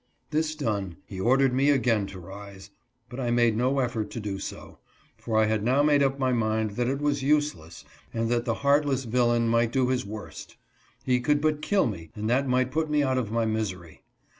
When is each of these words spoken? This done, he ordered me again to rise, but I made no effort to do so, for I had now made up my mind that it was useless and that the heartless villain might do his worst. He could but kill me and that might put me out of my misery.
This 0.31 0.55
done, 0.55 0.97
he 1.05 1.19
ordered 1.21 1.53
me 1.53 1.69
again 1.69 2.07
to 2.07 2.17
rise, 2.19 2.71
but 3.07 3.19
I 3.19 3.29
made 3.29 3.55
no 3.55 3.77
effort 3.77 4.09
to 4.09 4.19
do 4.19 4.39
so, 4.39 4.79
for 5.15 5.37
I 5.37 5.45
had 5.45 5.61
now 5.63 5.83
made 5.83 6.01
up 6.01 6.17
my 6.17 6.33
mind 6.33 6.71
that 6.71 6.87
it 6.87 6.97
was 6.99 7.21
useless 7.21 7.85
and 8.11 8.27
that 8.29 8.45
the 8.45 8.55
heartless 8.65 9.03
villain 9.03 9.47
might 9.47 9.71
do 9.71 9.89
his 9.89 10.03
worst. 10.03 10.57
He 11.05 11.19
could 11.21 11.39
but 11.39 11.61
kill 11.61 11.85
me 11.85 12.09
and 12.15 12.27
that 12.31 12.47
might 12.47 12.71
put 12.71 12.89
me 12.89 13.03
out 13.03 13.19
of 13.19 13.31
my 13.31 13.45
misery. 13.45 14.01